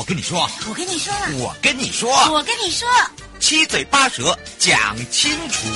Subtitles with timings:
[0.00, 1.12] 我跟你说，我跟你说，
[1.44, 2.88] 我跟你说，我跟你说，
[3.38, 5.68] 七嘴八舌讲清楚。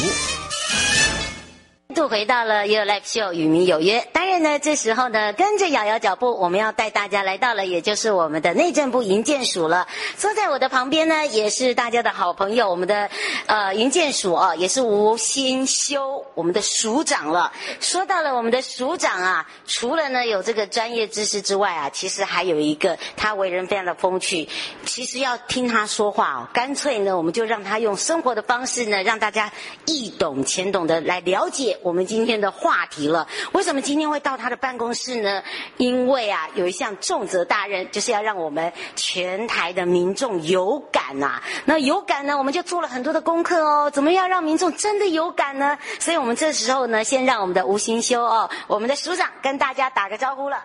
[1.95, 4.01] 又回到了 Your Life Show，与民有约。
[4.35, 9.87] 当然呢，这时候呢，跟着瑶瑶脚步，我们要带大家来到了，也就是我们的内政部营建署了。
[10.17, 13.09] 坐在我的旁边呢，也是大家的好朋友，我们的
[13.47, 17.53] 呃营建署啊，也是吴新修，我们的署长了。
[17.79, 24.49] 说到了我们的署长啊，除了呢有这个专业知识之外啊，其实还有一个，他为人非常的风趣。
[24.85, 29.53] 其实要听他说话哦，干脆呢，我们就让他用生活的方式呢，让大家
[29.87, 31.79] 易懂浅懂的来了解。
[31.83, 35.43] 我们今天的话题了，为什么今天会到他的办公室呢？
[35.77, 41.43] 因为啊，有一项重责大任，就是要让我们全台的民众有感呐、啊。
[41.67, 43.91] 那有感呢，我们就做了很多的功课哦。
[43.91, 45.79] 怎么样让民众真的有感呢？
[46.01, 50.65] 所以我们这时候呢，先让我们的吴新修哦，我们的署长跟大家打个招呼了。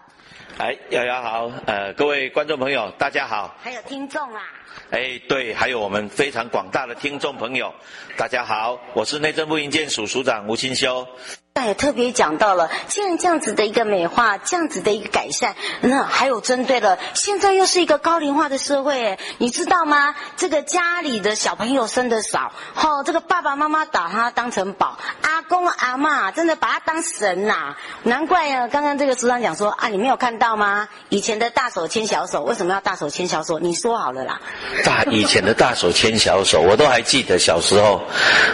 [0.57, 3.53] 哎，瑶瑶好，呃，各位观众朋友，大家好。
[3.61, 4.41] 还有听众啊。
[4.91, 7.73] 哎，对，还有我们非常广大的听众朋友，
[8.17, 11.05] 大家好，我是内政部营建署署长吴清修。
[11.65, 20.15] 也特别讲到了，既然这样子的一个美化，这样子的一个改善，那还有针对了，现在又是一个高龄化的社会，你知道吗？
[20.37, 30.87] 这个家里的小朋友生的少，哦，这个爸爸妈妈把他当成宝，阿公阿嬷真的把他当神呐、难怪啊，刚刚这个组长讲说啊，你没有看到吗？
[31.09, 33.59] 以前的大手牵小手，为什么要大手牵小手？
[33.59, 34.39] 你说好了啦。
[34.85, 38.01] 大以前的大手牵小手，我都还记得小时候，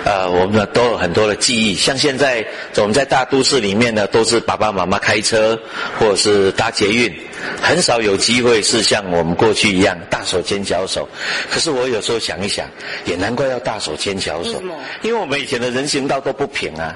[0.06, 2.44] 呃，我们都有很多的记忆，像现在
[2.74, 2.95] 总。
[2.96, 5.60] 在大都市里面呢，都是爸爸妈妈开车
[6.00, 7.14] 或者是搭捷运，
[7.62, 11.06] 很少有机会是像我们过去一样大手牵小手。
[11.52, 12.66] 可是我有时候想一想，
[13.04, 14.64] 也难怪要大手牵小手，
[15.02, 16.96] 因为我们以前的人行道都不平啊，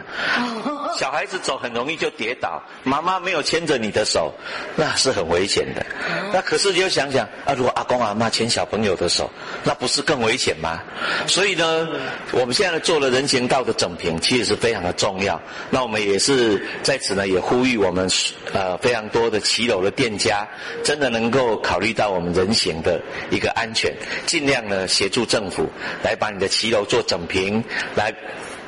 [0.99, 4.33] 小孩子走很容易就跌倒，妈妈没有牵着你的手，
[4.75, 5.85] 那是很危险的。
[6.33, 9.31] 那可是你就想想啊，如果阿公阿妈牵小朋友的手，
[9.63, 10.81] 那不是更危险吗？
[11.25, 11.87] 所以呢，
[12.33, 15.41] 我们现在做了人行道的整平，其实是非常的重要。
[15.69, 18.05] 那我们也是在此呢，也呼吁我们
[18.51, 20.45] 呃非常多的骑楼的店家，
[20.83, 23.95] 真的能够考虑到我们人行的一个安全，
[24.25, 25.66] 尽量呢协助政府
[26.03, 27.63] 来把你的骑楼做整平，
[27.95, 28.13] 来。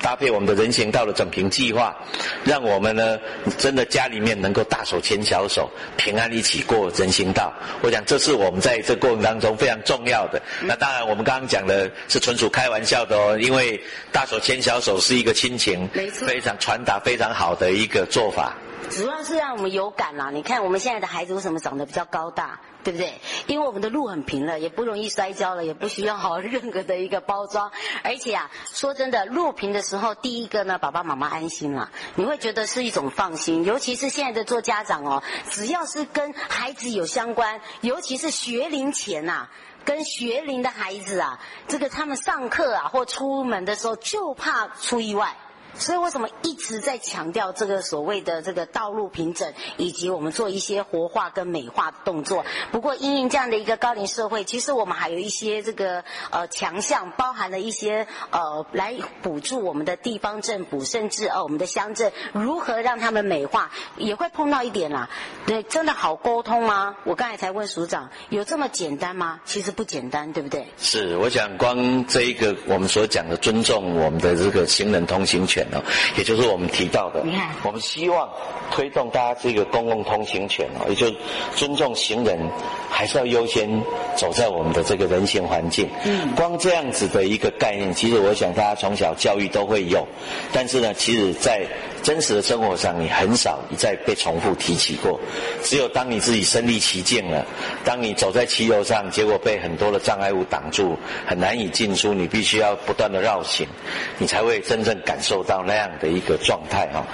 [0.01, 1.95] 搭配我们的人行道的整平计划，
[2.43, 3.19] 让我们呢
[3.57, 7.53] 真的家里面能够大手牵小手，平安一起过人行道。
[7.81, 10.41] 我想这是我们在这过程当中非常重要的。
[10.61, 13.79] 那当然，我们刚刚讲的是纯属开玩笑的哦，因为
[14.11, 18.55] 大手牵小手是一个亲情，非常传达非常好的一个做法。
[18.89, 20.29] 主要是让我们有感啦。
[20.31, 22.59] 你看我们现在的孩子为什么长得比较高大？
[22.83, 23.21] 对不对？
[23.45, 27.71] 因为我们的路很平了，也不容易摔跤了，也不需要好任何的一个包装。
[28.03, 33.63] 而且啊，说真的，路平的时候，第一个呢，爸爸妈妈安心了，你会觉得是一种放心。
[33.63, 35.21] 尤其是现在的做家长哦，
[35.51, 39.51] 只要是跟孩子有相关，尤其是学龄前呐、啊，
[39.85, 45.37] 跟学龄的孩子啊，这个他们上课啊或出门的时候，就怕出意外。
[45.77, 52.45] 所以为什么一直在强调这个所谓的这个道路平整，以及我们做一些活化跟美化的动作？
[52.71, 65.09] 不过因应这样的一个高龄社会，其实我们还有一些这个呃强项，包含了一些呃来补助我们的地方政府，甚至呃我们的乡镇如何让他们美化，也会碰到一点啦。
[65.45, 66.95] 对，真的好沟通吗？
[67.05, 69.39] 我刚才才问署长，有这么简单吗？
[69.45, 70.67] 其实不简单，对不对？
[70.77, 75.60] 是，我想光这一个我们所讲的尊重我们的这个行人通行权。
[75.61, 75.83] 权哦，
[76.17, 78.27] 也就是我们提到的，你看，我们希望
[78.71, 81.15] 推动大家这个公共通行权哦，也就是
[81.55, 82.39] 尊重行人，
[82.89, 83.69] 还是要优先
[84.15, 85.87] 走在我们的这个人行环境。
[86.03, 90.07] 嗯，光这样子的一个概念，其实我想大家从小教育都会有，
[90.51, 91.65] 但是呢，其实在
[92.03, 95.19] 真实的生活上，你很少一再被重复提起过。
[95.63, 97.45] 只有当你自己身历其境了，
[97.83, 103.67] 当你走在骑楼上，结果被很多的障碍物挡住，很难以进出，你必须要不断的绕行，
[104.17, 107.05] 你才会真正感受到那样的一个状态哈。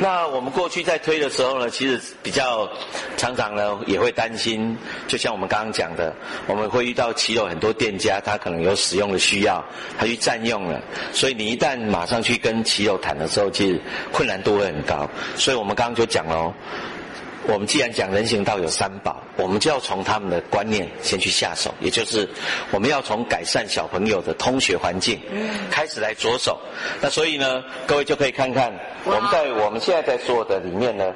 [0.00, 2.68] 那我们过去在推的时候呢，其实比较
[3.16, 4.76] 常常呢也会担心，
[5.08, 6.14] 就像我们刚刚讲的，
[6.46, 9.64] 我们会遇到骑楼很多店家，他可能有使用的需要，
[9.98, 10.80] 他去占用了，
[11.12, 13.80] 所以你一旦马上去跟骑楼谈的时候，其实
[14.12, 15.08] 困难度会很高。
[15.36, 16.54] 所以我们刚刚就讲了哦。
[17.46, 22.26] 我们既然讲人行道有三宝，我们就要从他们的观念先去下手，也就是
[22.70, 25.20] 我们要从改善小朋友的通学环境
[25.70, 26.58] 开始来着手。
[27.02, 28.72] 那所以呢，各位就可以看看
[29.04, 31.12] 我们在我们现在在做的里面呢，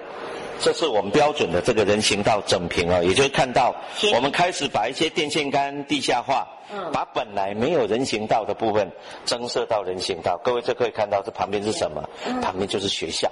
[0.61, 3.75] 这是我们标准的这个人行道整平啊，也就是看到
[4.15, 6.47] 我们开始把一些电线杆地下化，
[6.93, 8.91] 把本来没有人行道的部分
[9.25, 10.39] 增设到人行道。
[10.43, 12.03] 各位这可以看到这旁边是什么？
[12.43, 13.31] 旁边就是学校。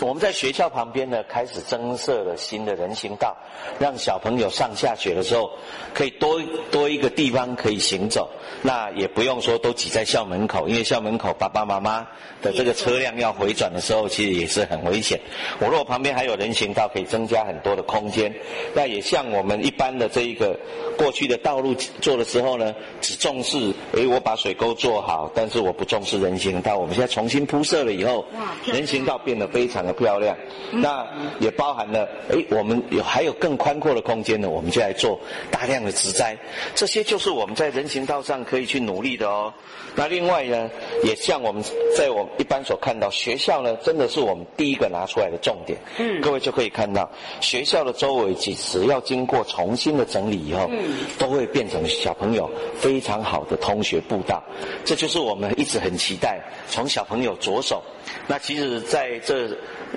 [0.00, 3.36] 我们在学校旁边呢，开始增设了新的人行道，
[3.78, 5.50] 让小朋友上下学的时候
[5.94, 6.40] 可以多
[6.70, 8.28] 多一个地方可以行走。
[8.62, 12.06] 那也不用说都挤在校门口，因为校门口爸爸妈妈
[12.42, 15.20] 的这个车辆要回转的时候，其实也是很危险。
[15.60, 18.34] 我如果旁边还有人行道，可以增加很多的空间。
[18.74, 20.58] 那也像我们一般的这一个
[20.96, 26.78] 过去的道路做的时候呢，只重视诶，我把水沟做好，但是我不重视人行道。
[26.78, 28.24] 我们现在重新铺设了以后，
[28.64, 30.36] 人行道变得非常的漂亮。
[30.72, 31.06] 那
[31.40, 35.18] 也包含了哎，我们有还有更宽阔的空间呢，我们就来做
[35.50, 36.36] 大量的植栽。
[36.74, 39.52] 这些就是我们在人行道上可以去努力的哦。
[39.94, 40.68] 那另外呢，
[41.02, 41.62] 也像我们
[41.96, 45.78] 在我们一般所看到，学校呢真的是我们第一个拿出来的重点。
[45.98, 54.42] 嗯，各位就可以看到，学校的周围其实要经过重新的整理以后，嗯，都会变成小朋友非常好的通学步道。
[54.84, 57.82] 这就是我们一直很期待从小朋友着手。
[58.28, 59.48] 那其实在这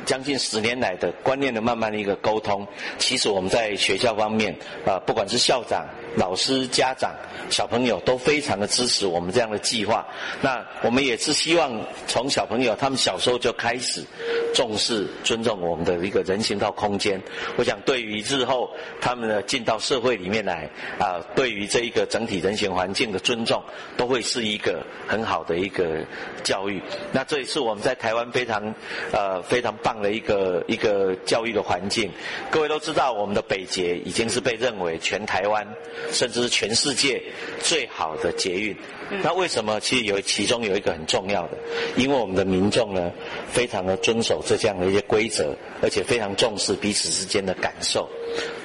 [0.06, 4.56] 将近十年来的观念的慢慢的一个沟通，其实我们在学校方面
[4.86, 7.14] 啊，不管是校长、老师、家长、
[7.50, 10.06] 小朋友都非常的支持我们这样的计划。
[10.42, 11.72] 那我们也是希望
[12.08, 14.04] 从小朋友他们小时候就开始
[14.54, 17.22] 重视、尊重我们的一个人行道空间。
[17.58, 18.70] 我想对于日后
[19.00, 20.70] 他们呢进到社会里面来
[21.00, 23.64] 啊，对于这一个整体人行环境的尊重，
[23.96, 26.04] 都会是一个很好的一个
[26.44, 26.82] 教育。
[27.12, 28.74] 那这也是我们在台湾非常
[29.12, 32.12] 呃非常棒的一个一个教育的环境。
[32.52, 35.68] 各位都知道，我们的北捷已经是被认为全台湾。
[36.12, 37.22] 甚至是全世界
[37.62, 38.76] 最好的捷运，
[39.24, 39.80] 那为什么？
[39.80, 41.58] 其实有其中有一个很重要的，
[41.96, 43.12] 因为我们的民众呢，
[43.52, 48.08] 非常的遵守这这样的一些规则，而且非常重视彼此之间的感受。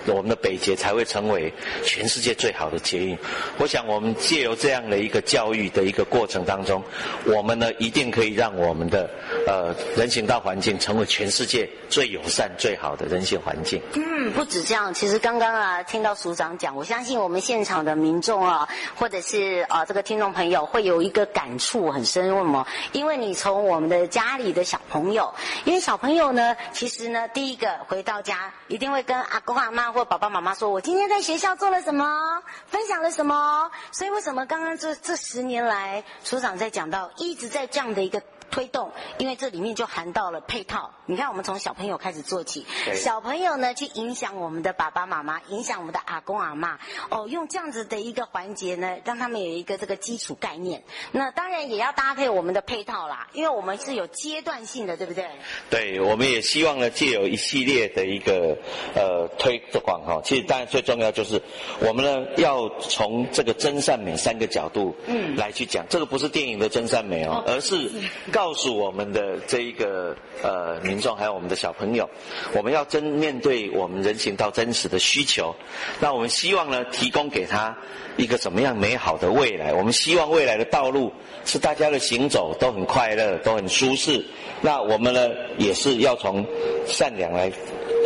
[0.06, 1.52] 我们的北捷才会成为
[1.84, 3.16] 全世界最好的捷运。
[3.58, 6.82] 我想，我们借由这样的一个教育的一个过程当中，
[7.24, 9.08] 我们呢一定可以让我们的
[9.46, 13.80] 呃人行道环境成为全世界最友善、最好的人行环境。
[13.94, 22.34] 嗯，不止这样，其实刚刚啊听到署长讲，我相信我们现场的民众啊，或者是啊这个听众朋友会有一个感触很深。
[22.34, 22.66] 为什么？
[22.92, 25.32] 因为你从我们的家里的小朋友，
[25.64, 29.93] 因为小朋友呢，其实呢，第一个回到家一定会跟阿公阿妈。
[29.94, 38.20] 或爸爸妈妈说：“我今天在学校做了什么，分享了什么？”所以为什么刚刚这这十年来，所长在讲到一直在这样的一个。
[38.50, 40.90] 推动，因为这里面就含到了配套。
[41.06, 46.78] 你看，我们从小朋友开始做起，小朋友呢去影响我们的爸爸妈妈，影响我们的阿公阿妈。
[47.10, 50.82] 哦，用这样子的一个环节呢，让他们有一个这个基础概念。
[51.12, 55.26] 那当然也要搭配我们的配套啦，因为我们是有阶段性的，对不对？
[55.70, 58.56] 对，我们也希望呢，借有一系列的一个
[58.94, 61.40] 呃推广哈，其实当然最重要就是
[61.80, 67.90] 我们呢要从这个真善美三个角度嗯来去讲，嗯、这个不是电影的真善美哦，哦而是
[68.34, 68.54] 告。
[68.54, 72.08] 诉我们的这一个呃民众，还有我们的小朋友，
[72.54, 75.52] 我们要真面对我们人行道真实的需求。
[75.98, 77.76] 那我们希望呢，提供给他
[78.16, 79.74] 一个怎么样美好的未来？
[79.74, 81.12] 我们希望未来的道路
[81.44, 84.24] 是大家的行走都很快乐，都很舒适。
[84.60, 86.46] 那我们呢，也是要从
[86.86, 87.50] 善良来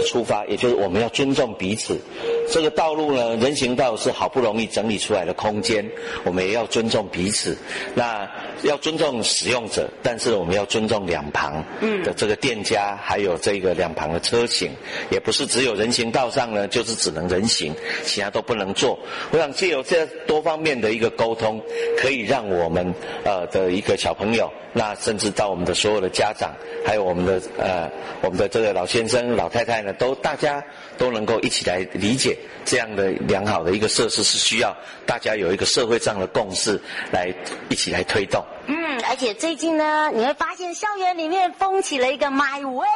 [0.06, 2.00] 出发，也就是我们要尊重彼此。
[2.50, 5.86] 这个道路呢，人行道是好不容易整理出来的空间，
[6.24, 7.56] 我们也要尊重彼此。
[7.94, 8.28] 那
[8.62, 11.62] 要尊重使用者，但是我们要尊重两旁
[12.04, 14.70] 的这个店家，还有这个两旁的车型，
[15.10, 18.98] 也不是只有人行道上呢，就是只能人行，其他都不能做。
[19.30, 21.62] 我想借由这多方面的一个沟通，
[21.98, 26.52] 可以让我们呃的一个小朋友，那甚至到我们的所有的家长，
[26.84, 27.90] 还有我们的呃
[28.22, 30.64] 我们的这个老先生、老太太呢，都大家
[30.96, 34.76] 都能够一起来理解这样的良好的一个设施是需要
[35.07, 36.80] 大家有一个社会上的共识，
[37.12, 37.33] 来
[37.68, 38.45] 一起来推动。
[38.66, 42.87] 嗯，而且最近呢，你会发现校园里面风起了一个 My Way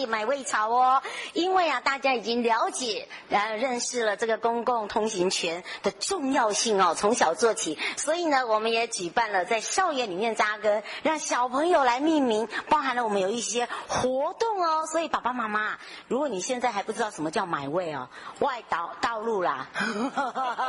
[0.00, 18.08] 味买味潮哦，因为啊，大家已经了解，然后认识了这个公共通行权的重要性哦，从小做起，所以呢，我们也举办了在校园里面扎根，让小朋友来命名，包含了我们有一些活动哦，所以爸爸妈妈，如果你现在还不知道什么叫买味哦，
[18.40, 19.68] 外岛道路啦，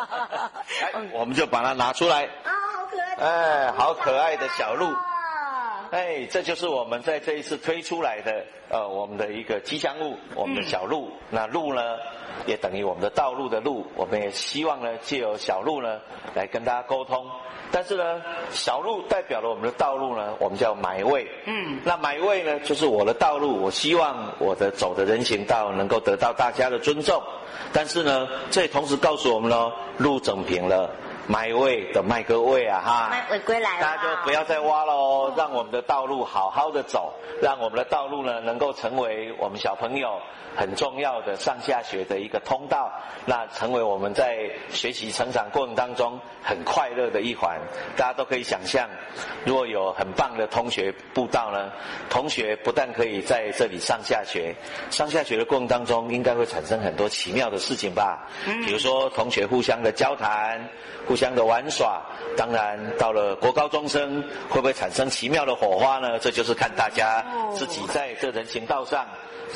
[1.11, 2.23] 我们就把它拿出来。
[2.43, 4.37] 啊，好可爱，哎，好可爱。
[4.37, 4.85] 的小路，
[5.91, 11.07] 哎，这就是我们在这一次推出来的，呃，我们的一个吉祥物，我们的小鹿。
[11.07, 11.81] 嗯、那鹿呢，
[12.45, 13.85] 也等于我们的道路的路。
[13.95, 15.99] 我们也希望呢，借由小鹿呢，
[16.35, 17.25] 来跟大家沟通。
[17.71, 21.27] 但是呢，小鹿代表了我们的道路呢，我们叫买位。
[21.45, 27.21] 嗯，那买位呢，就是我的道路，我希望我的走的人行道能够得到大家的尊重。
[27.71, 30.89] 但是呢，这也同时告诉我们喽，路整平了。
[31.27, 40.21] 买位的卖个位啊哈，卖位归来了，大家就不要再挖了哦，让我们的道路好好的走，让我们的道路呢能够成为我们小朋友
[40.55, 42.89] 很重要的上下学的一个通道，
[43.25, 47.59] 那成为我们在学习成长过程当中很快乐的一环。
[47.97, 48.89] 大家都可以想象，
[49.45, 51.71] 如果有很棒的同学步道呢，
[52.09, 54.55] 同学不但可以在这里上下学，
[54.89, 58.27] 上下学的过程当中应该会产生很多奇妙的事情吧？
[58.45, 60.69] 嗯，比如说同学互相的交谈，
[61.05, 61.99] 互相的玩耍，
[62.37, 66.19] 当然到了国高中生会不会产生奇妙的火花呢？
[66.19, 69.07] 这就是看大家自己在这人行道上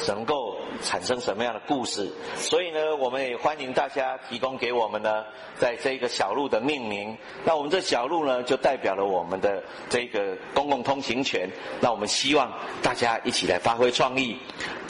[0.08, 2.12] 能够产生什么样的故事。
[2.36, 5.24] 所以呢，我们也欢迎大家提供给我们呢，
[5.60, 7.15] 在这个小路的命名。
[7.44, 11.48] 那我们这小路呢，就代表了我们的这个公共通行权。
[11.80, 12.51] 那我们希望
[12.82, 14.39] 大家一起来发挥创意，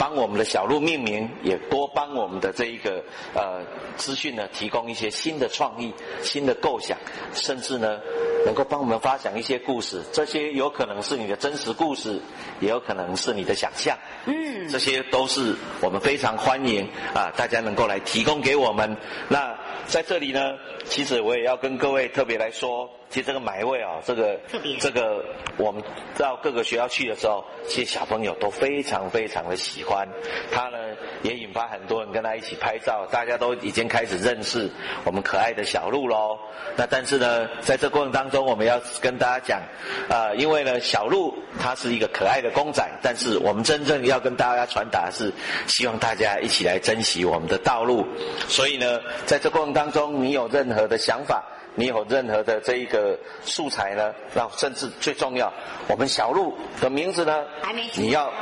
[0.02, 3.04] 帮我们的小路命名，也多帮我们的这一个
[3.34, 3.62] 呃
[3.96, 5.92] 资讯呢，提供一些新的创意、
[6.22, 6.56] 新的。
[6.62, 6.96] 构想，
[7.34, 7.98] 甚至呢，
[8.46, 12.20] 能够帮我们发想一些故事，这些有可能是你的真实故事，
[12.60, 13.98] 也有可能是你的想象。
[14.26, 18.96] 嗯，这些都是我们非常欢迎啊，大家能够来提供给我们。
[19.28, 20.40] 那在这里呢，
[20.84, 22.88] 其实我也要跟各位特别来说。
[23.12, 24.40] 其实这个买位啊，这个
[24.80, 25.22] 这个
[25.58, 25.82] 我们
[26.16, 30.08] 到各个学校去的时候，其实小朋友都非常非常的喜欢。
[30.50, 30.78] 他呢
[31.20, 34.70] 也引发很多人跟他一起拍照，大家都已经开始认识
[35.04, 36.38] 我们可爱的小鹿喽。
[36.74, 39.60] 那但是呢，在这过程当中，我们要跟大家讲，
[40.08, 45.30] 啊、呃，因为呢小鹿它是一个可爱的公仔，但是我们真正要跟大家传达的是，
[45.66, 48.06] 希望大家一起来珍惜我们的道路。
[48.48, 51.44] 所以呢，在这过程当中，你有任何的想法？
[51.74, 54.12] 你有任何的这一个素材呢？
[54.34, 55.52] 那甚至最重要，
[55.88, 57.44] 我们小鹿的名字呢？
[57.62, 58.32] 还没你要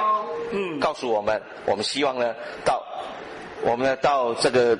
[0.52, 2.34] 嗯告诉我们，我们希望呢
[2.64, 2.82] 到
[3.62, 4.76] 我们呢到这个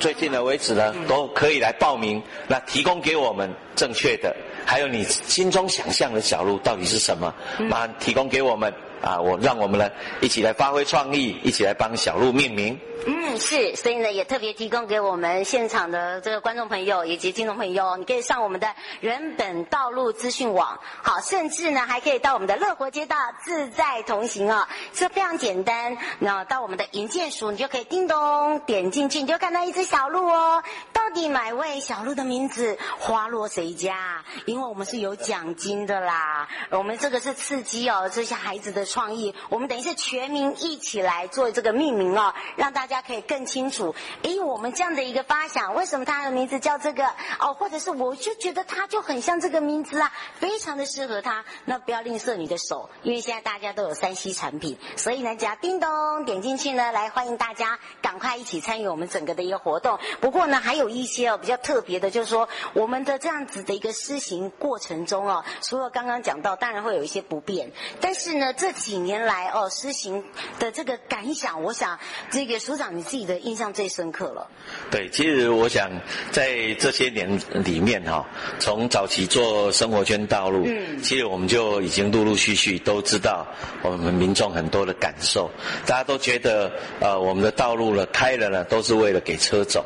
[0.00, 4.34] 最近的为止呢，都可以来报名，那提供给我们正确的，
[4.66, 7.32] 还有你心中想象的小鹿到底是什么？
[7.58, 8.72] 马上提供给我们
[9.04, 9.20] 啊！
[9.20, 12.78] 我让我们呢一起来发挥创意，一起来帮小鹿命名。
[13.06, 25.98] 嗯，是，所以呢，也特别提供给我们现场的这个观众朋友以及听众朋友，你可以上我们的人本道路资讯网，好，甚至呢，还可以到我们的乐活街道自在同行啊、哦，这非常简单。
[26.18, 30.62] 那到我们的银建署，你就可以叮咚点进去，你就看到一只小鹿哦。
[30.94, 34.24] 到底买位小鹿的名字花落谁家？
[34.46, 42.94] 因为我们是有奖金的啦，我们这个是刺激哦，这些孩子的创意，我们等于是全民一起来做这个命名哦，让大家。
[43.04, 47.04] 可以更清楚，诶，我们这样的一个发想，为什么他的名字叫这个？
[47.40, 51.44] 哦，或者是我就觉得他就很像这个名字啊，非常的适合他。
[51.64, 59.98] 那不要吝啬你的手，因为现在大家都有三 C 产品，所以呢，只要叮咚点进去呢，来欢迎大家赶快一起参与我们整个的一个活动。
[60.20, 70.22] 不过呢，还有一些哦比较特别的，就是说我们的这样子的一个施行过程中哦，除了刚刚讲到，当然会有一些不便，但是呢，这几年来哦施行
[70.58, 71.98] 的这个感想，我想
[72.30, 74.48] 这个署长你自己的印象最深刻了。
[74.90, 75.90] 对，其实我想
[76.30, 78.26] 在这些年里面哈、哦，
[78.58, 83.46] 从早期做生活圈道路，嗯，其实我们就已经陆陆续续都知道
[83.82, 85.50] 我们民众很多的感受，
[85.86, 89.84] 大家都觉得呃我们的道路呢开了呢都是为了给车走，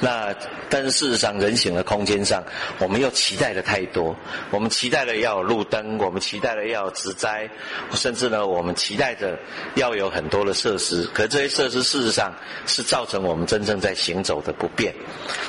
[0.00, 0.34] 那
[0.68, 2.42] 但是事实上人行的空间上，
[2.78, 4.16] 我们又期待的太多，
[4.50, 7.48] 我们期待了要有路灯，我们期待了要有植栽，
[7.92, 9.38] 甚至呢我们期待着
[9.74, 12.32] 要有很多的设施，可是这些设施事实上
[12.66, 14.94] 是造成我们真正在行走的不便。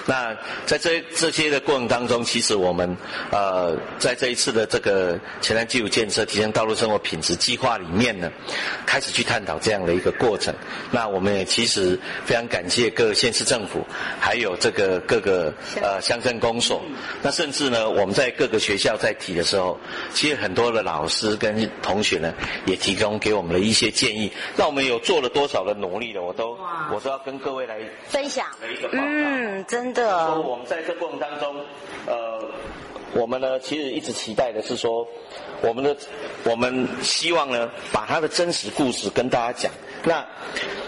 [0.06, 0.36] 那
[0.66, 2.98] 在这这些的过程当中，其实我们
[3.32, 8.30] 呃在这一次的这个前瞻基础建设提升道路生活品质计划里面呢，
[8.86, 10.54] 开始去探讨这样的一个过程。
[10.92, 13.86] 那我们也其实非常感谢各县市政府，
[14.20, 16.82] 还有这个各个呃乡镇公所。
[17.22, 19.80] 那甚至呢，我们在各个学校在提的时候，
[20.14, 22.34] 其实很多的老师跟同学呢，
[22.72, 24.32] 也提供给我们的一些建议。
[24.56, 26.22] 那我们有做了多少的努力的？
[26.22, 26.58] 我都
[26.94, 28.48] 我都要跟各位来分享。
[28.62, 29.04] 的一个报告。
[29.04, 30.28] 嗯，真的。
[30.28, 31.56] 说我们在这过程当中，
[32.08, 32.42] 呃，
[33.14, 35.06] 我们呢其实一直期待的是说，
[35.62, 35.96] 我们的
[36.46, 39.72] 我们希望呢把他的真实故事跟大家讲。
[40.04, 40.26] 那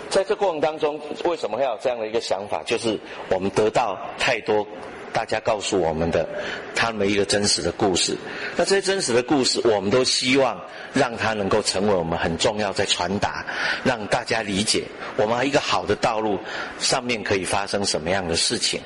[0.09, 2.63] 在这过程当中，为什么会有这样的一个想法？
[2.65, 2.97] 就是
[3.29, 4.65] 我们得到太多。
[5.13, 6.27] 大家告诉我们的
[6.75, 8.17] 他们一个真实的故事，
[8.57, 10.59] 那这些真实的故事，我们都希望
[10.93, 13.45] 让它能够成为我们很重要在传达，
[13.83, 14.83] 让大家理解
[15.15, 16.39] 我们一个好的道路
[16.79, 18.81] 上面可以发生什么样的事情。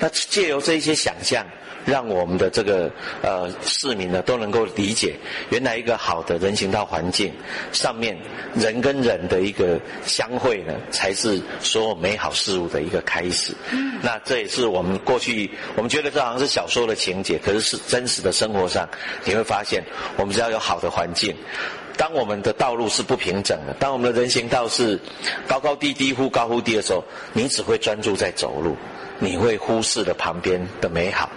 [0.00, 1.44] 那借由这一些想象。
[1.84, 2.90] 让我们的这个
[3.22, 5.14] 呃市民呢都能够理解，
[5.50, 7.32] 原来一个好的人行道环境
[7.72, 8.16] 上面
[8.54, 13.54] 人跟人的一个相会呢，才是所有美好事物的一个开始。
[13.70, 18.88] 嗯，那这也是我们过去我们觉得这好像是小说的情节，可是是真实的生活上，
[19.24, 19.82] 你会发现，
[20.16, 21.34] 我们只要有好的环境，
[21.96, 24.98] 当我们的道路是不平整的，当我们的人行道是
[25.46, 28.76] 高高低低、忽高忽低的时候，你只会专注在走路。
[29.22, 31.30] 你会忽视了旁边的美好。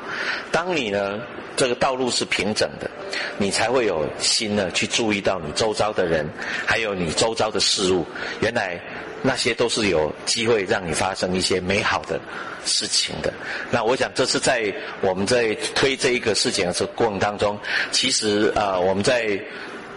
[0.52, 1.22] 当你呢，
[1.56, 2.90] 这个道路是平整的，
[3.38, 6.28] 你才会有心呢去注意到你周遭的人，
[6.66, 8.04] 还有你周遭的事物。
[8.42, 8.82] 原来
[9.22, 12.20] 那些都是有机会让你发生一些美好的
[12.66, 13.32] 事情的。
[13.70, 17.60] 那我想，这是在我们在推这一个事情的过程当中，
[17.92, 19.40] 其实啊、我们在。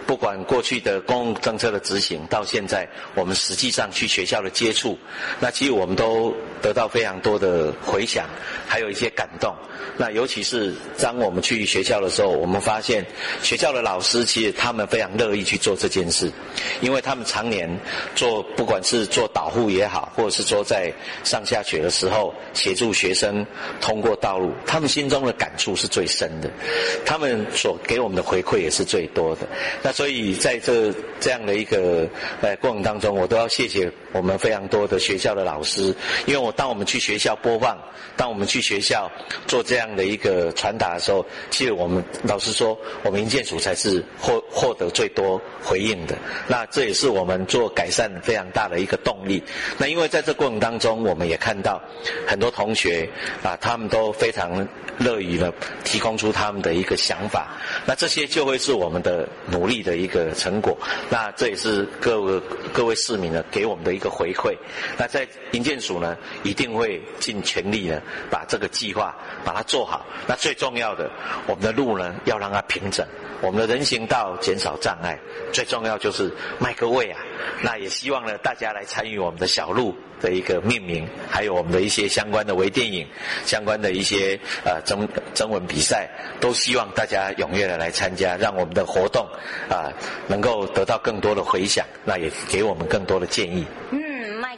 [0.09, 4.99] 不管过去的公共政策的执行，到现在我们实际上去学校的接触，
[5.39, 8.27] 那其实我们都得到非常多的回响，
[8.67, 9.55] 还有一些感动。
[9.99, 13.05] 那尤其是当我们去学校的时候，我们发现
[13.43, 16.33] 学校的老师其实他们非常乐意去做这件事，
[16.81, 17.69] 因为他们常年
[18.15, 20.91] 做，不管是做导护也好，或者是说在
[21.23, 23.45] 上下学的时候协助学生
[23.79, 26.51] 通过道路，他们心中的感触是最深的，
[27.05, 29.47] 他们所给我们的回馈也是最多的。
[29.83, 32.09] 那所以在这这样的一个
[32.41, 35.93] 呃过程当中，我都要谢谢我们非常多的学校的老师，
[36.25, 37.77] 因为我当我们去学校播放，
[38.17, 39.11] 当我们去学校
[39.49, 46.17] 做这样的一个传达的时候，其实我们老师说，我们营建署才是获获得最多回应的。
[46.47, 49.43] 那这也是我们做改善非常大的一个动力。
[49.79, 51.83] 那因为在这过程当中，我们也看到
[52.25, 53.11] 很多同学
[53.43, 54.65] 啊，他们都非常
[54.99, 57.49] 乐于呢提供出他们的一个想法。
[57.85, 60.77] 那这些就会是我们的努力的一个成果，
[61.09, 62.43] 那这也是各位
[62.75, 64.55] 各位市民呢给我们的一个回馈。
[64.99, 70.05] 那在营建署呢，一定会尽全力呢把这个计划把它做好。
[70.27, 71.11] 那最重要的，
[71.47, 73.07] 我们的路呢要让它平整，
[73.41, 75.19] 我们的人行道减少障碍，
[75.53, 77.21] 最重要就是麦克位啊。
[77.63, 83.07] 那也希望呢大家来参与我们的小路的一个命名，还有我们的一些相关的微电影、
[83.45, 86.09] 相关的一些呃征征文比赛，
[86.41, 89.27] 都希望大家踊跃的来参加，让我们的活动
[89.69, 89.91] 啊、
[90.27, 93.65] 能够得到更多的回响，那也给我们更多的建议。
[93.91, 94.01] 嗯，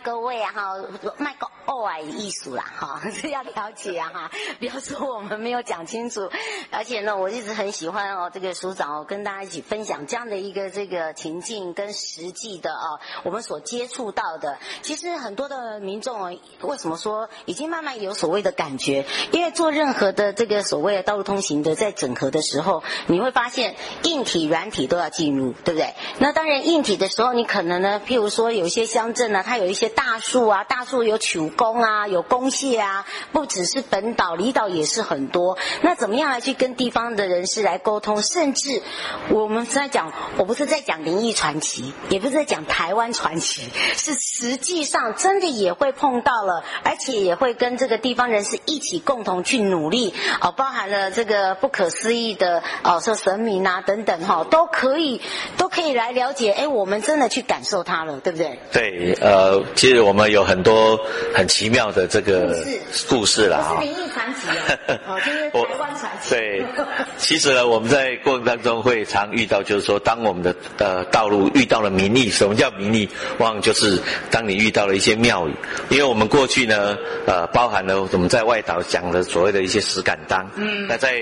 [0.02, 0.76] 各位哈，
[1.18, 1.48] 麦各。
[1.66, 6.28] 哦，爱艺术啦，哈， 这要了解啊，哈，不要说我们没有讲清楚。
[6.72, 14.58] 而且呢，我一直很喜欢哦，这个署长哦，跟大家一起分享这样的一个这个情境跟实际的哦，我们所接触到的。
[14.82, 19.04] 其实很多的民众哦，为什么说已经慢慢有所谓的感觉？
[19.30, 25.94] 因为做任何的这个所谓的道路通行的在整合的时候，你会发现硬体、软体都要进入，对不对？
[26.18, 31.40] 那当然硬体的时候，你可能呢，譬如说有一些乡镇呢，它有一些大树啊，大树有曲。
[31.56, 35.56] 工啊，有工业啊，不只是本岛，离岛也是很多。
[35.80, 38.22] 那怎么样来去跟地方的人士来沟通？
[38.22, 38.82] 甚至
[39.30, 43.62] 我们在讲，我不是在讲灵异传奇，也不是在讲台湾传奇，
[43.96, 55.20] 是实际上真的也会碰到了，而且也会跟这个地方人士一起共同去努力哦，包含了这个不可思议的哦，说神明啊等等哈，都可以
[55.56, 56.52] 都可以来了解。
[56.52, 58.58] 哎，我们真的去感受它了，对不对？
[58.72, 61.00] 对，呃，其实我们有很多
[61.34, 62.54] 很奇妙的这个
[63.08, 64.76] 故事啦，不是灵异传奇啊，
[65.08, 66.28] 哦， 就是台湾传奇。
[66.34, 66.62] 对，
[67.16, 73.08] 其实呢，我们在过程当中会常遇到，就是说，当我们的呃道路遇到了名利，什么叫名利？
[73.38, 73.98] 往往就是
[74.30, 75.54] 当你遇到了一些庙宇，
[75.88, 76.94] 因为我们过去呢，
[77.26, 81.18] 呃，包含了我们在外岛讲的所谓的一些石敢当，嗯，那在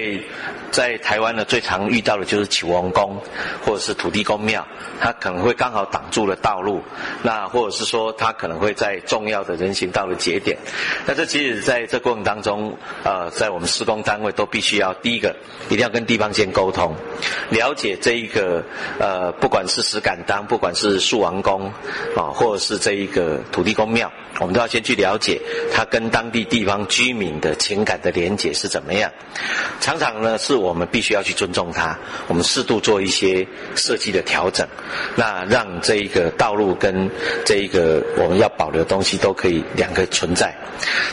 [0.72, 3.22] 在台湾呢，最常遇到的就是启王宫
[3.64, 4.66] 或者是土地公庙，
[5.00, 6.82] 它可能会刚好挡住了道路，
[7.22, 10.56] 那或者是说它可能可能会在重要的人行道的节点，
[11.04, 16.94] 那这其实在这过程当中，呃，在我们施工单位都必须要第一个一定要跟地方先沟通，
[17.50, 18.64] 了解这一个
[18.98, 21.70] 呃，不管是石敢当，不管是树王宫
[22.16, 24.10] 啊，或者是这一个土地公庙。
[24.40, 25.40] 我们都要先去了解
[25.74, 29.10] 他跟当地地方居民的情感的连结是怎么样。
[29.80, 34.64] 常常呢，是我们必须要去尊重他，我们适度做一些设计的调整，
[35.16, 37.10] 那让这一个道路跟
[37.44, 40.54] 这一个我们要保留的东西都可以两个存在。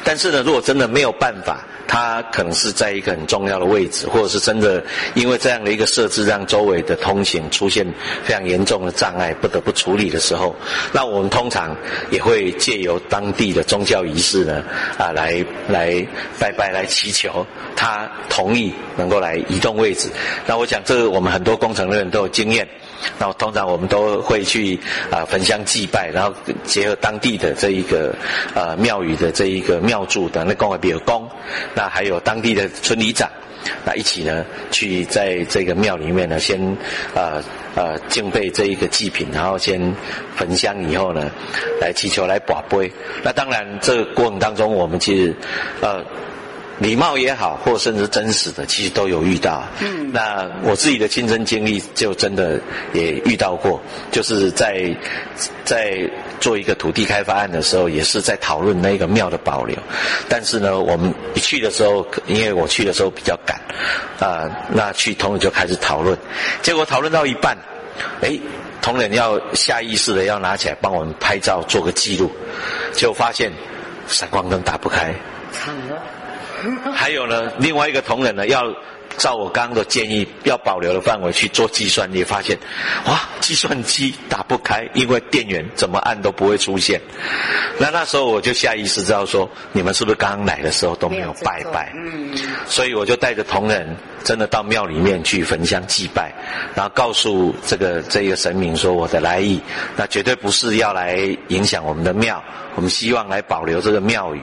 [0.04, 4.84] 但是呢，如果真的没有办法，它可能是在一个很重要的位置，或者是真的
[5.14, 7.86] 因为这样的一个设置，让周围的通行出现
[8.24, 10.56] 非常严重的障碍，不得不处理的时候，
[10.92, 11.76] 那我们通常
[12.12, 14.64] 也会借由当地的宗教仪式呢，
[14.98, 16.06] 啊，来来
[16.40, 20.10] 拜拜，来祈求他同意能够来移动位置。
[20.46, 22.68] 那我想，这个我们很多工程人都有经验。
[23.20, 24.80] 那通常我们都会去
[25.12, 28.16] 啊焚香祭拜，然后结合当地的这一个
[28.54, 31.30] 呃庙宇的这一个庙祝等的公会比如公，
[31.74, 33.30] 那还有当地的村里长，
[33.86, 36.60] 那一起呢去在这个庙里面呢先
[37.14, 37.44] 呃
[37.76, 39.94] 呃敬备这一个祭品，然后先
[40.36, 41.30] 焚香以后呢
[41.80, 42.92] 来祈求来跋杯。
[43.24, 45.36] 那当然这个过程当中我们其实
[45.82, 46.04] 呃。
[46.80, 49.64] 礼貌也好，或甚至真实的，其实都有遇到。
[49.80, 52.60] 嗯，那我自己的亲身经历，就真的
[52.94, 54.94] 也遇到过，就是在
[55.64, 55.98] 在
[56.42, 59.78] 做一个土地开发案的时候，也是在讨论那个庙的保留。
[60.28, 63.58] 但是呢，我们一去的时候，因为我去的时候比较赶，
[64.20, 66.18] 啊、呃，那去同仁就开始讨论，
[66.62, 67.58] 结果讨论到一半，
[68.22, 68.38] 哎，
[68.82, 72.30] 同仁要下意识的要拿起来帮我们拍照做个记录，
[72.94, 73.50] 就发现
[74.10, 75.14] 闪光灯打不开。
[75.54, 76.02] 惨了。
[76.94, 78.74] 还有呢，另外一个同仁呢，要
[79.18, 82.58] 照我刚刚的建议，要保留的范围去做计算，也发现，
[83.06, 87.00] 哇，计算机打不开，因为电源怎么按都不会出现。
[87.78, 91.92] 那那时候我就下意识知道说，你们是不是刚刚来的时候都没有拜拜？
[91.96, 92.38] 嗯，
[92.68, 96.34] 所以我就带着同仁，真的到庙里面去焚香祭拜，
[96.74, 99.62] 然后告诉这个这个神明说我的来意，
[99.96, 101.16] 那绝对不是要来
[101.50, 102.44] 影响我们的庙。
[102.74, 104.42] 我们希望来保留这个庙宇，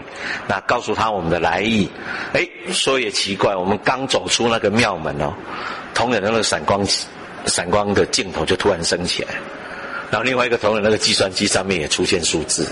[0.49, 1.90] 那告诉他我们的来意。
[2.33, 5.35] 哎，说也奇怪，我们刚走出那个庙门哦，
[5.92, 6.83] 同仁那个闪光、
[7.45, 9.35] 闪光的镜头就突然升起来，
[10.11, 12.66] 然后另外一个同仁那个计算机上面也出现数字。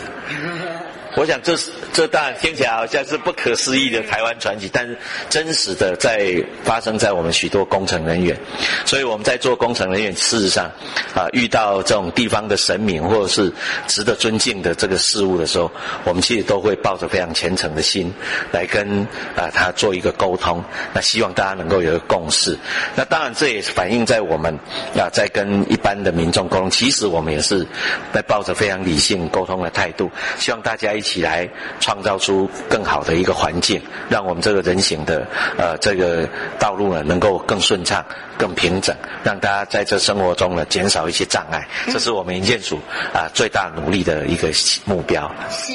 [1.16, 4.96] 我想这是这当然听起来好像是不可思议的台湾传奇，但是
[5.29, 8.38] 真实的在发生在我们许多工程人员，
[8.87, 10.70] 所以我们在做工程人员，事实上
[11.14, 13.53] 啊遇到这种地方的神明或者是
[13.88, 15.70] 值得尊敬的这个事物的时候，
[16.05, 18.12] 我们其实都会抱着非常虔诚的心
[18.53, 19.01] 来跟
[19.37, 20.62] 啊他做一个沟通，
[20.94, 22.57] 那希望大家能够有一个共识。
[22.94, 24.55] 那当然这也反映在我们
[24.94, 27.66] 啊在跟一般的民众沟通，其实我们也是
[28.12, 31.49] 在抱着非常理性沟通的态度，希望大家一起来
[31.81, 38.05] 创造出更好的一个环境，让我们这个人行的呃这个道路呢能够更顺畅、
[38.37, 42.79] 更平整，让大家在这生活中呢减少一些障碍，这是我们营建署
[43.15, 44.51] 啊、最大努力的一个
[44.85, 45.27] 目标。
[45.49, 45.73] 是，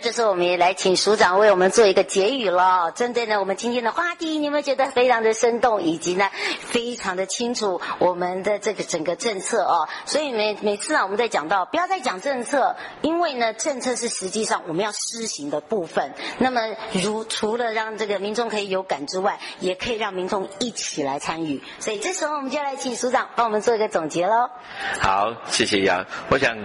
[0.00, 2.90] 这时候我们也来请署长为我们做一个结语了。
[2.92, 6.28] 针对呢我们今天的话题，你们觉得非常的生动，以及呢
[6.58, 9.88] 非常的清楚我们的这个整个政策哦。
[10.06, 14.62] 所以每每次啊我们在讲到，不要再讲政策，因为呢政策是实际上。
[14.66, 16.60] 我们要施行的部分，那么
[16.92, 21.60] 如除了让这个民众可以有感之外，也可以让民众一起来参与。
[21.80, 24.48] 所以这时候我们就来请署长帮我们做一个总结喽。
[25.00, 26.06] 好，谢谢杨。
[26.30, 26.56] 我想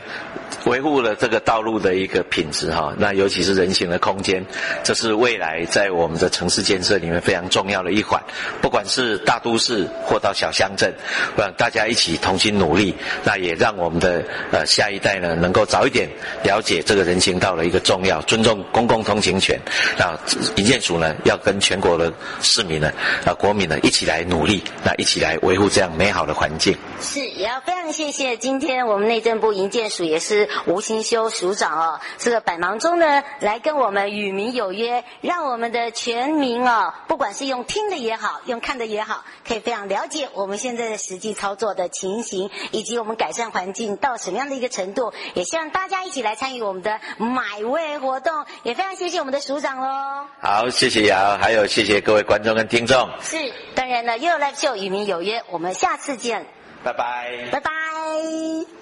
[0.65, 4.46] 维护了这个道路的一个品质哈，那尤其是人行的空间，
[4.82, 8.20] 这是未来在我们的城市建设里面非常重要的一环。
[8.62, 10.94] 不管是大都市或到小乡镇，
[11.38, 16.10] 让大家一起同心努力，那也让我们的呃下一代呢能够早一点
[16.44, 19.60] 了解这个人行道的一个重要，尊重公共通行权。
[19.98, 20.18] 那
[20.56, 22.90] 营建署呢要跟全国的市民呢
[23.26, 26.78] 啊国民呢一起来努力，那一起来维护这样美好的环境。
[27.02, 30.48] 是，也要非常谢谢今天我们内政部营建署也是。
[30.68, 33.09] 吴清修署长哦，这个百忙中呢，
[33.39, 45.13] 来跟我们与民有约，让我们的全民哦，不管是用听的也好，用看的也好，可以非常了解我们现在的实际操作的情形，以及我们改善环境到什么样的一个程度。
[45.34, 50.26] 也希望大家一起来参与我们的买位活动，也非常谢谢我们的署长喽。
[50.41, 53.10] 好，谢谢瑶，还有谢谢各位观众跟听众。
[53.22, 53.38] 是，
[53.76, 56.45] 当然了，You Live Show 与民有约，我们下次见，
[56.84, 58.79] 拜拜，拜拜。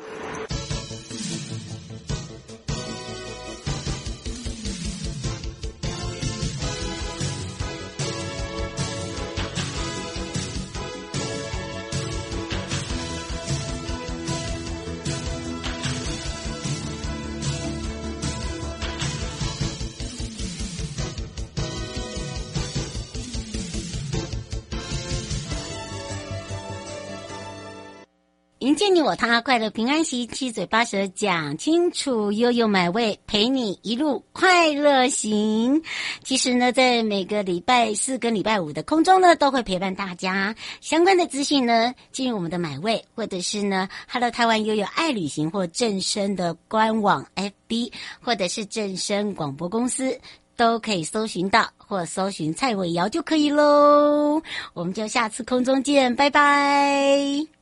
[28.68, 35.82] 迎接你我他，快乐平安喜，七嘴八舌讲清楚，悠悠美味陪你一路快乐行。
[36.22, 50.20] 其实呢，在每个礼拜四跟礼拜五的空中呢，都会陪伴大家相关的资讯呢，进入我们的买味，或者是呢，Hello 台湾悠悠爱旅行或正声的官网 FB，或者是正声广播公司，
[50.58, 54.42] 都可以搜寻到，或搜寻蔡伟瑶就可以喽。
[54.74, 57.57] 我们就下次空中见，拜拜。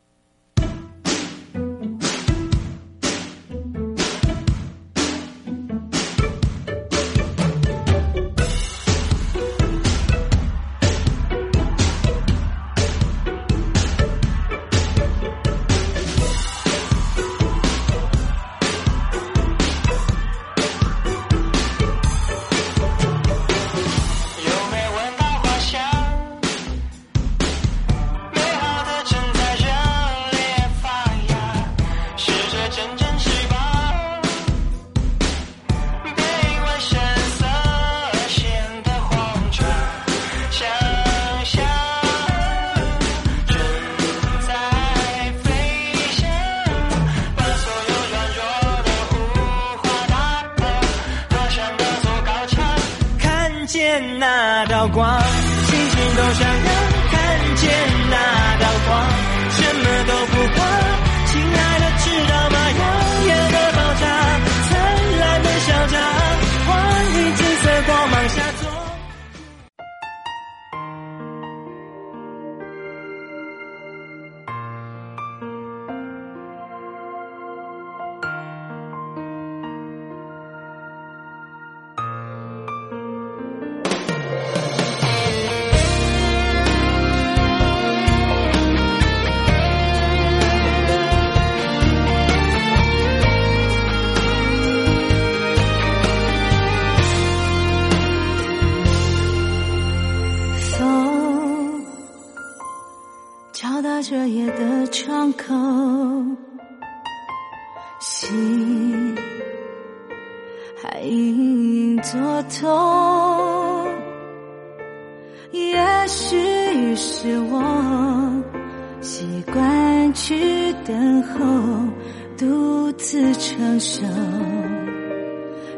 [123.08, 124.04] 次承受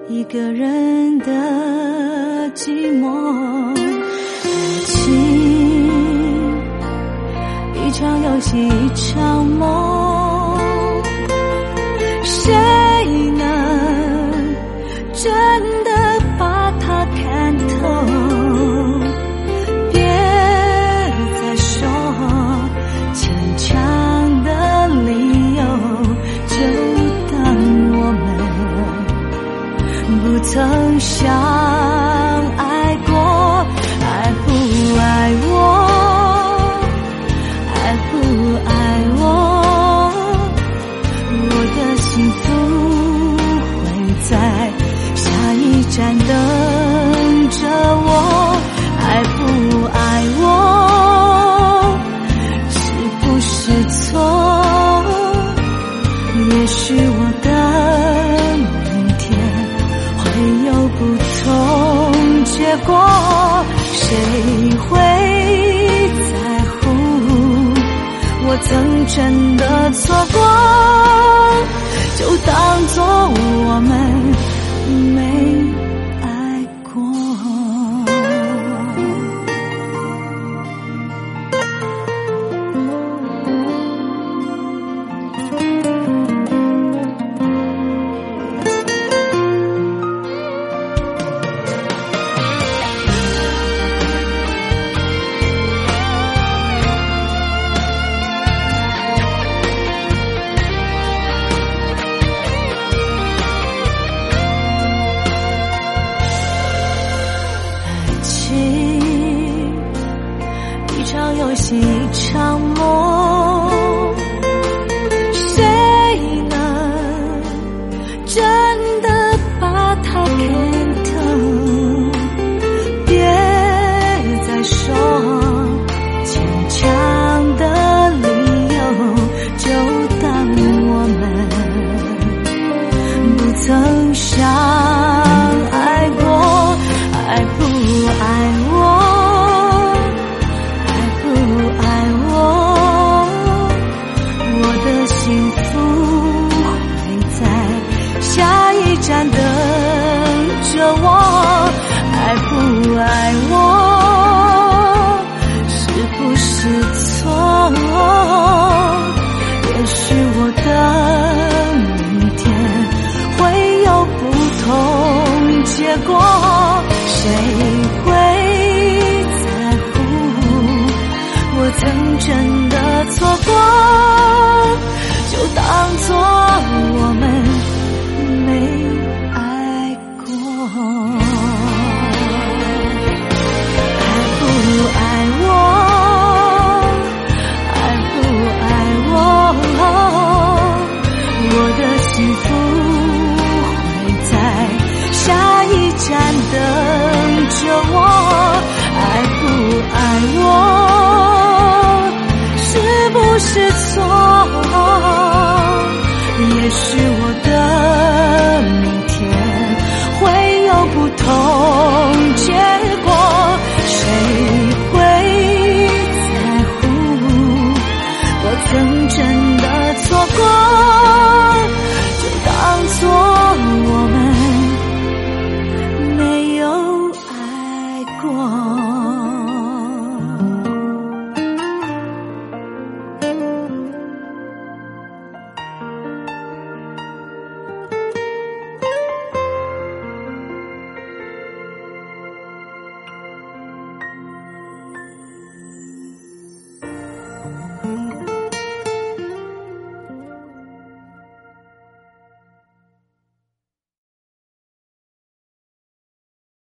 [0.08, 1.26] 一个人的
[2.56, 3.76] 寂寞，
[4.86, 5.14] 情
[7.86, 9.97] 一场游戏一场梦。